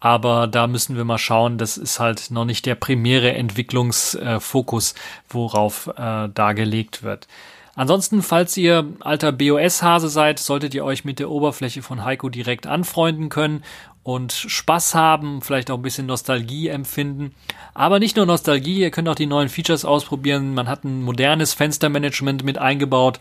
[0.01, 1.57] Aber da müssen wir mal schauen.
[1.57, 4.95] Das ist halt noch nicht der primäre Entwicklungsfokus,
[5.29, 7.27] worauf äh, da gelegt wird.
[7.75, 12.67] Ansonsten, falls ihr alter BOS-Hase seid, solltet ihr euch mit der Oberfläche von Heiko direkt
[12.67, 13.63] anfreunden können
[14.03, 17.33] und Spaß haben, vielleicht auch ein bisschen Nostalgie empfinden.
[17.73, 20.53] Aber nicht nur Nostalgie, ihr könnt auch die neuen Features ausprobieren.
[20.53, 23.19] Man hat ein modernes Fenstermanagement mit eingebaut,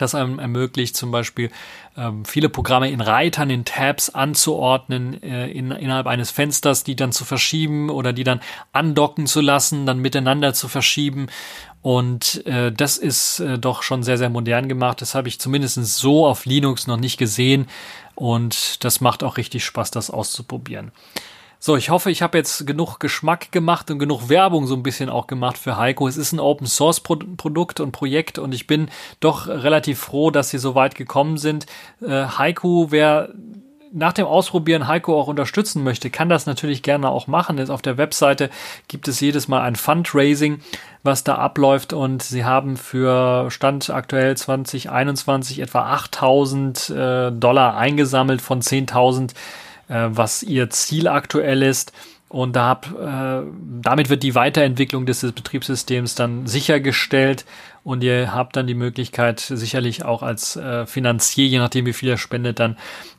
[0.00, 1.50] das einem ermöglicht, zum Beispiel
[1.96, 7.12] ähm, viele Programme in Reitern, in Tabs anzuordnen, äh, in, innerhalb eines Fensters, die dann
[7.12, 8.40] zu verschieben oder die dann
[8.72, 11.26] andocken zu lassen, dann miteinander zu verschieben.
[11.82, 15.00] Und äh, das ist äh, doch schon sehr, sehr modern gemacht.
[15.00, 17.66] Das habe ich zumindest so auf Linux noch nicht gesehen.
[18.14, 20.92] Und das macht auch richtig Spaß, das auszuprobieren.
[21.62, 25.10] So, ich hoffe, ich habe jetzt genug Geschmack gemacht und genug Werbung so ein bisschen
[25.10, 26.08] auch gemacht für Heiko.
[26.08, 28.88] Es ist ein Open Source Produkt und Projekt und ich bin
[29.20, 31.66] doch relativ froh, dass sie so weit gekommen sind.
[32.00, 33.28] Äh, Heiko, wer
[33.92, 37.58] nach dem Ausprobieren Heiko auch unterstützen möchte, kann das natürlich gerne auch machen.
[37.58, 38.48] Jetzt auf der Webseite
[38.88, 40.60] gibt es jedes Mal ein Fundraising,
[41.02, 48.40] was da abläuft und sie haben für Stand aktuell 2021 etwa 8000 äh, Dollar eingesammelt
[48.40, 49.32] von 10.000
[49.90, 51.92] äh, was ihr Ziel aktuell ist.
[52.28, 53.42] Und da hab, äh,
[53.82, 57.44] damit wird die Weiterentwicklung des Betriebssystems dann sichergestellt
[57.82, 62.10] und ihr habt dann die Möglichkeit, sicherlich auch als äh, Finanzier, je nachdem wie viel
[62.10, 62.76] ihr spendet, dann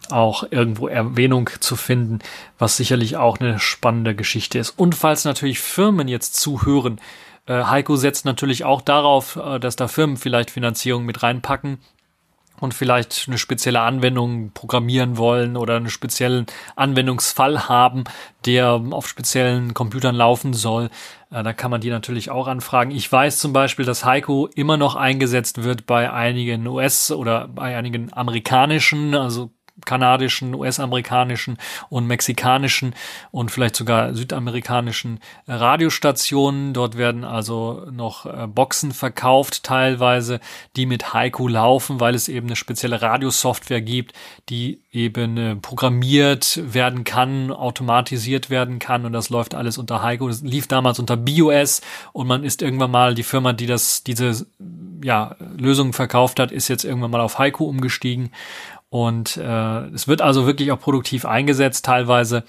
[0.10, 2.19] auch irgendwo Erwähnung zu finden,
[2.57, 4.69] was sicherlich auch eine spannende Geschichte ist.
[4.71, 7.01] Und falls natürlich Firmen jetzt zuhören,
[7.47, 11.79] äh, Heiko setzt natürlich auch darauf, äh, dass da Firmen vielleicht Finanzierung mit reinpacken
[12.62, 16.45] und vielleicht eine spezielle Anwendung programmieren wollen oder einen speziellen
[16.76, 18.06] Anwendungsfall haben,
[18.45, 20.89] der auf speziellen Computern laufen soll,
[21.32, 22.91] äh, da kann man die natürlich auch anfragen.
[22.91, 27.76] Ich weiß zum Beispiel, dass Heiko immer noch eingesetzt wird bei einigen US- oder bei
[27.76, 29.52] einigen amerikanischen, also
[29.86, 31.57] kanadischen, US-amerikanischen
[31.89, 32.93] und mexikanischen
[33.31, 36.73] und vielleicht sogar südamerikanischen Radiostationen.
[36.73, 40.39] Dort werden also noch äh, Boxen verkauft, teilweise,
[40.75, 44.13] die mit Haiku laufen, weil es eben eine spezielle Radiosoftware gibt,
[44.49, 50.27] die eben äh, programmiert werden kann, automatisiert werden kann und das läuft alles unter Haiku.
[50.27, 51.81] Das lief damals unter BOS
[52.13, 54.45] und man ist irgendwann mal die Firma, die das, diese
[55.03, 58.31] ja, Lösungen verkauft hat, ist jetzt irgendwann mal auf Haiku umgestiegen
[58.91, 62.43] und äh, es wird also wirklich auch produktiv eingesetzt teilweise.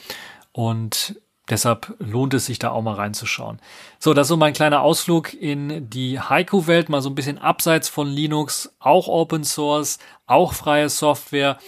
[0.50, 1.14] Und
[1.48, 3.60] deshalb lohnt es sich da auch mal reinzuschauen.
[4.00, 7.88] So, das ist so mein kleiner Ausflug in die Haiku-Welt, mal so ein bisschen abseits
[7.88, 11.58] von Linux, auch Open Source, auch freie Software,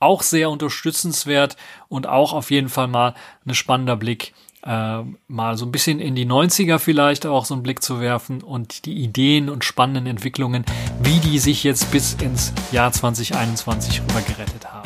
[0.00, 3.14] auch sehr unterstützenswert und auch auf jeden Fall mal
[3.46, 7.62] ein spannender Blick äh, mal so ein bisschen in die 90er vielleicht auch so einen
[7.62, 10.64] Blick zu werfen und die Ideen und spannenden Entwicklungen,
[11.02, 14.83] wie die sich jetzt bis ins Jahr 2021 rüber gerettet haben.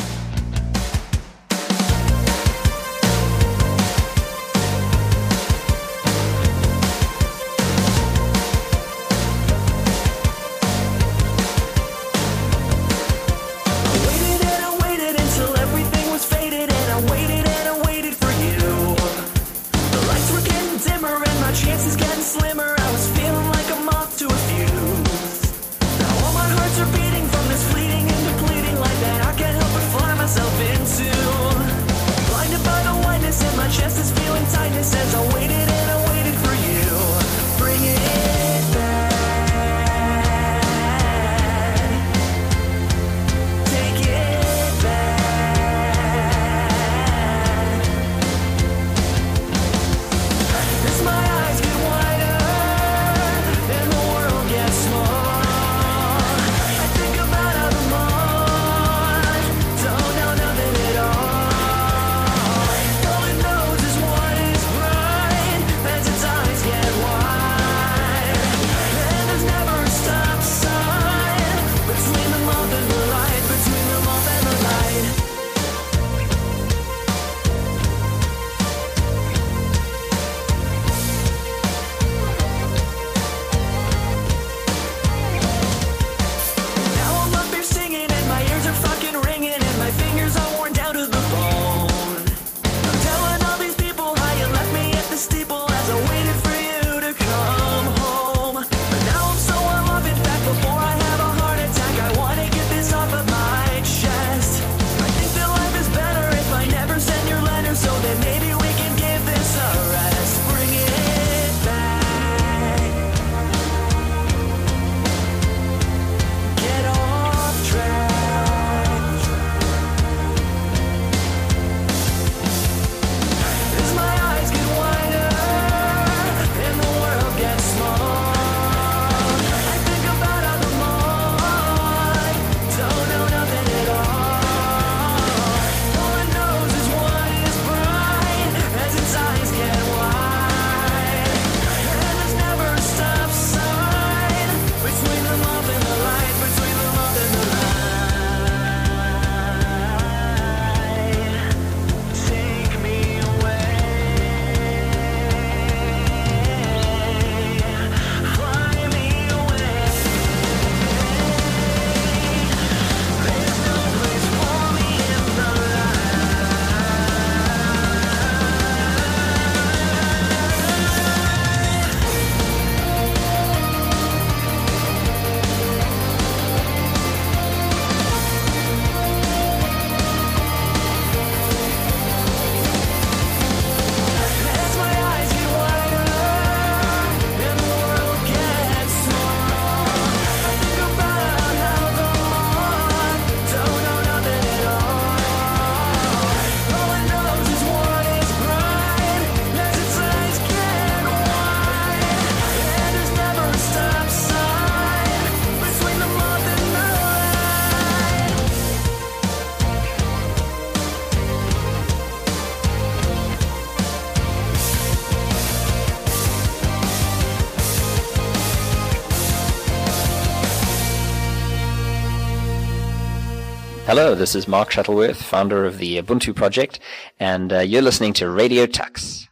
[223.89, 226.79] Hello, this is Mark Shuttleworth, founder of the Ubuntu project,
[227.19, 229.29] and uh, you're listening to Radio Tux.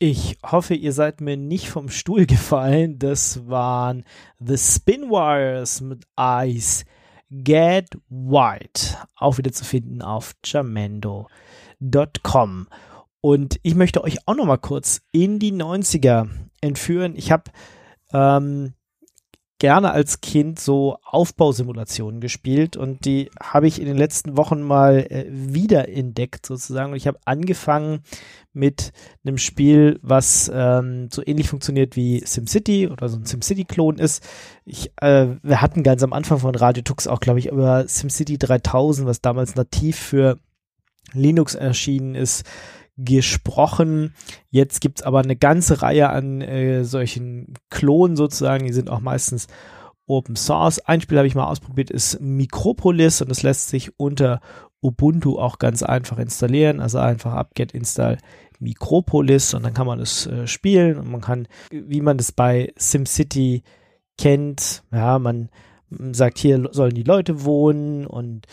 [0.00, 2.98] Ich hoffe, ihr seid mir nicht vom Stuhl gefallen.
[2.98, 4.02] Das waren
[4.40, 6.84] The Spinwires mit Ice
[7.30, 8.96] Get White.
[9.14, 11.28] Auch wieder zu finden auf jamendo.com.
[13.20, 16.28] Und ich möchte euch auch noch mal kurz in die 90er
[16.60, 17.14] entführen.
[17.14, 17.44] Ich habe
[18.12, 18.74] ähm,
[19.58, 25.06] gerne als Kind so Aufbausimulationen gespielt und die habe ich in den letzten Wochen mal
[25.08, 26.92] äh, wiederentdeckt sozusagen.
[26.92, 28.00] Und ich habe angefangen
[28.52, 28.92] mit
[29.24, 34.22] einem Spiel, was ähm, so ähnlich funktioniert wie SimCity oder so ein SimCity-Klon ist.
[34.64, 38.38] Ich, äh, wir hatten ganz am Anfang von Radio Tux auch, glaube ich, über SimCity
[38.38, 40.38] 3000, was damals nativ für
[41.12, 42.44] Linux erschienen ist,
[42.96, 44.14] gesprochen.
[44.50, 49.46] Jetzt gibt's aber eine ganze Reihe an äh, solchen Klonen sozusagen, die sind auch meistens
[50.06, 50.78] Open Source.
[50.80, 54.40] Ein Spiel habe ich mal ausprobiert, ist Micropolis und das lässt sich unter
[54.80, 56.80] Ubuntu auch ganz einfach installieren.
[56.80, 58.18] Also einfach apt-get install
[58.60, 62.72] Micropolis und dann kann man es äh, spielen und man kann, wie man das bei
[62.76, 63.62] SimCity
[64.16, 65.50] kennt, ja, man
[66.12, 68.46] sagt, hier sollen die Leute wohnen und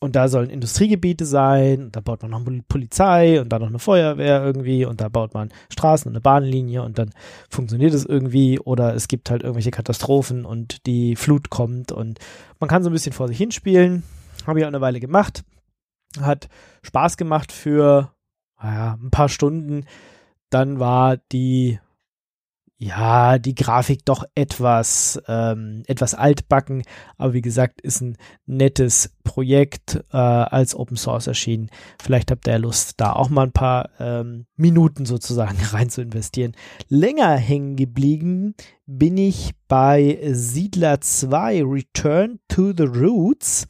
[0.00, 3.78] und da sollen Industriegebiete sein, und da baut man noch Polizei und dann noch eine
[3.78, 7.10] Feuerwehr irgendwie und da baut man Straßen und eine Bahnlinie und dann
[7.50, 12.18] funktioniert es irgendwie oder es gibt halt irgendwelche Katastrophen und die Flut kommt und
[12.58, 14.02] man kann so ein bisschen vor sich hinspielen.
[14.46, 15.44] Habe ich auch eine Weile gemacht.
[16.20, 16.48] Hat
[16.82, 18.10] Spaß gemacht für
[18.60, 19.84] naja, ein paar Stunden.
[20.48, 21.78] Dann war die
[22.82, 26.82] ja, die Grafik doch etwas, ähm, etwas altbacken,
[27.18, 28.16] aber wie gesagt, ist ein
[28.46, 31.68] nettes Projekt äh, als Open Source erschienen.
[32.02, 36.52] Vielleicht habt ihr Lust, da auch mal ein paar ähm, Minuten sozusagen rein zu investieren.
[36.88, 38.54] Länger hängen geblieben
[38.86, 43.68] bin ich bei Siedler 2 Return to the Roots.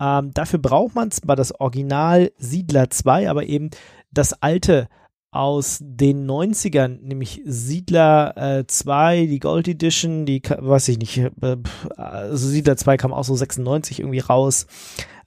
[0.00, 3.70] Ähm, dafür braucht man zwar das Original Siedler 2, aber eben
[4.10, 4.88] das alte
[5.32, 11.56] aus den 90ern, nämlich Siedler äh, 2, die Gold Edition, die, weiß ich nicht, äh,
[11.96, 14.66] also Siedler 2 kam auch so 96 irgendwie raus.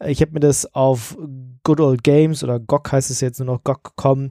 [0.05, 1.17] Ich habe mir das auf
[1.63, 4.29] Good Old Games oder GOG heißt es jetzt nur noch GOG.com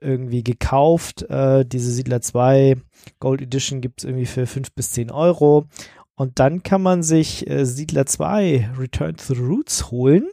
[0.00, 1.22] irgendwie gekauft.
[1.28, 2.76] Äh, diese Siedler 2
[3.18, 5.66] Gold Edition gibt es irgendwie für 5 bis 10 Euro.
[6.14, 10.30] Und dann kann man sich äh, Siedler 2 Return to the Roots holen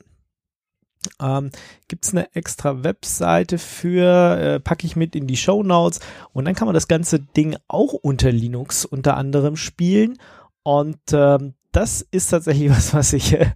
[1.22, 1.52] ähm,
[1.88, 6.00] Gibt es eine extra Webseite für, äh, packe ich mit in die Show Notes.
[6.34, 10.18] Und dann kann man das ganze Ding auch unter Linux unter anderem spielen.
[10.64, 13.52] Und ähm, das ist tatsächlich was, was ich äh,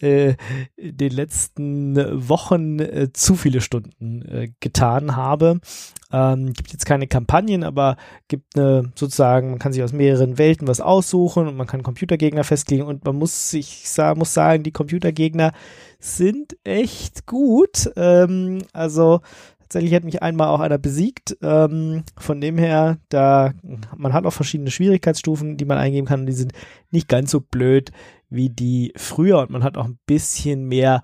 [0.00, 0.36] äh,
[0.76, 5.60] in den letzten Wochen äh, zu viele Stunden äh, getan habe.
[6.12, 7.96] Ähm, gibt jetzt keine Kampagnen, aber
[8.28, 12.44] gibt eine sozusagen, man kann sich aus mehreren Welten was aussuchen und man kann Computergegner
[12.44, 13.84] festlegen und man muss sich
[14.14, 15.52] muss sagen, die Computergegner
[15.98, 17.90] sind echt gut.
[17.96, 19.20] Ähm, also
[19.68, 21.36] Tatsächlich hat mich einmal auch einer besiegt.
[21.42, 23.52] Ähm, von dem her, da
[23.96, 26.20] man hat auch verschiedene Schwierigkeitsstufen, die man eingeben kann.
[26.20, 26.52] Und die sind
[26.92, 27.90] nicht ganz so blöd
[28.28, 31.02] wie die früher und man hat auch ein bisschen mehr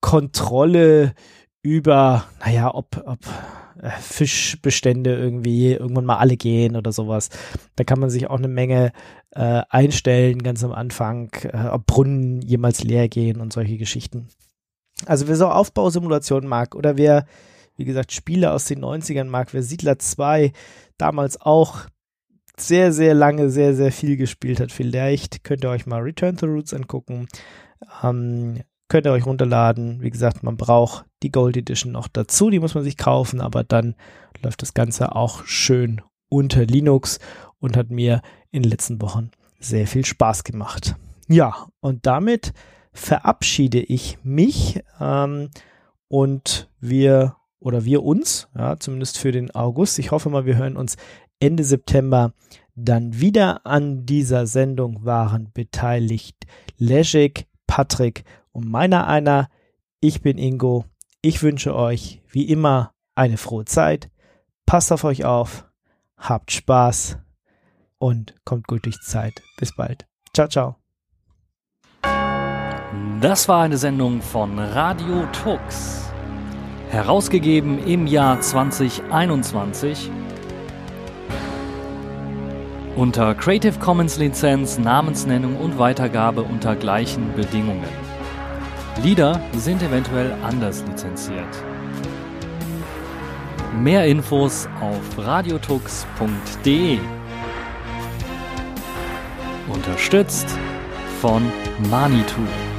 [0.00, 1.14] Kontrolle
[1.62, 3.20] über, naja, ob, ob
[3.80, 7.30] äh, Fischbestände irgendwie irgendwann mal alle gehen oder sowas.
[7.76, 8.92] Da kann man sich auch eine Menge
[9.30, 14.28] äh, einstellen, ganz am Anfang, äh, ob Brunnen jemals leer gehen und solche Geschichten.
[15.06, 17.26] Also wer so Aufbausimulationen mag oder wer
[17.82, 20.52] wie gesagt, Spiele aus den 90ern mag, wer Siedler 2
[20.98, 21.80] damals auch
[22.56, 26.46] sehr, sehr lange, sehr, sehr viel gespielt hat, vielleicht könnt ihr euch mal Return to
[26.46, 27.26] Roots angucken.
[28.04, 30.00] Ähm, könnt ihr euch runterladen.
[30.00, 33.64] Wie gesagt, man braucht die Gold Edition noch dazu, die muss man sich kaufen, aber
[33.64, 33.96] dann
[34.42, 37.18] läuft das Ganze auch schön unter Linux
[37.58, 38.22] und hat mir
[38.52, 40.94] in den letzten Wochen sehr viel Spaß gemacht.
[41.26, 42.52] Ja, und damit
[42.92, 45.50] verabschiede ich mich ähm,
[46.08, 49.98] und wir oder wir uns, ja, zumindest für den August.
[49.98, 50.96] Ich hoffe mal, wir hören uns
[51.40, 52.32] Ende September
[52.74, 56.36] dann wieder an dieser Sendung waren beteiligt
[56.78, 59.48] Leszek, Patrick und meiner einer.
[60.00, 60.84] Ich bin Ingo.
[61.20, 64.10] Ich wünsche euch wie immer eine frohe Zeit.
[64.66, 65.66] Passt auf euch auf.
[66.16, 67.18] Habt Spaß
[67.98, 69.42] und kommt gut durch die Zeit.
[69.58, 70.06] Bis bald.
[70.34, 70.76] Ciao, ciao.
[73.20, 76.11] Das war eine Sendung von Radio Tux.
[76.92, 80.10] Herausgegeben im Jahr 2021
[82.96, 87.88] unter Creative Commons Lizenz, Namensnennung und Weitergabe unter gleichen Bedingungen.
[89.02, 91.64] Lieder sind eventuell anders lizenziert.
[93.80, 96.98] Mehr Infos auf radiotux.de.
[99.70, 100.58] Unterstützt
[101.22, 101.42] von
[101.90, 102.71] Manitou.